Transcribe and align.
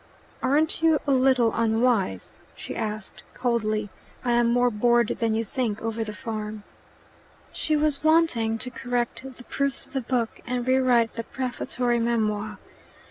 "Aren't 0.41 0.81
you 0.81 0.99
a 1.05 1.11
little 1.11 1.53
unwise?" 1.53 2.33
she 2.55 2.75
asked 2.75 3.21
coldly. 3.35 3.89
"I 4.25 4.31
am 4.31 4.47
more 4.47 4.71
bored 4.71 5.09
than 5.19 5.35
you 5.35 5.45
think 5.45 5.79
over 5.79 6.03
the 6.03 6.11
farm." 6.11 6.63
She 7.53 7.75
was 7.75 8.03
wanting 8.03 8.57
to 8.57 8.71
correct 8.71 9.23
the 9.37 9.43
proofs 9.43 9.85
of 9.85 9.93
the 9.93 10.01
book 10.01 10.41
and 10.47 10.65
rewrite 10.65 11.13
the 11.13 11.23
prefatory 11.23 11.99
memoir. 11.99 12.57